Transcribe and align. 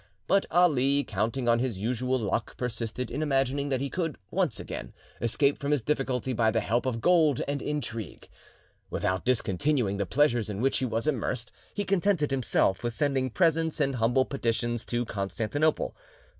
But 0.25 0.47
Ali, 0.49 1.03
counting 1.03 1.47
on 1.47 1.59
his 1.59 1.77
usual 1.77 2.17
luck, 2.17 2.57
persisted 2.57 3.11
in 3.11 3.21
imagining 3.21 3.69
that 3.69 3.81
he 3.81 3.89
could, 3.91 4.17
once 4.31 4.59
again, 4.59 4.93
escape 5.21 5.59
from 5.59 5.69
his 5.71 5.83
difficulty 5.83 6.33
by 6.33 6.49
the 6.49 6.59
help 6.59 6.87
of 6.87 7.01
gold 7.01 7.43
and 7.47 7.61
intrigue. 7.61 8.27
Without 8.89 9.23
discontinuing 9.25 9.97
the 9.97 10.07
pleasures 10.07 10.49
in 10.49 10.59
which 10.59 10.79
he 10.79 10.85
was 10.85 11.05
immersed, 11.07 11.51
he 11.75 11.85
contented 11.85 12.31
himself 12.31 12.81
with 12.81 12.95
sending 12.95 13.29
presents 13.29 13.79
and 13.79 13.97
humble 13.97 14.25
petitions 14.25 14.83
to 14.85 15.05
Constantinople. 15.05 15.95